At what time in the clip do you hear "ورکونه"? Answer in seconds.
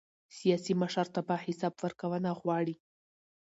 1.83-2.29